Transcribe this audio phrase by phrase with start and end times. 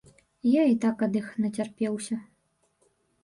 [0.51, 2.17] Я і так ад іх нацярпеўся.